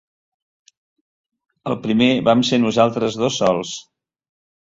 El 1.71 1.77
primer 1.83 2.09
vam 2.29 2.43
ser 2.51 2.61
nosaltres 2.65 3.17
dos 3.25 3.39
sols. 3.43 3.77